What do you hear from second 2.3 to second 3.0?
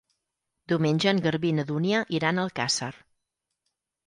a Alcàsser.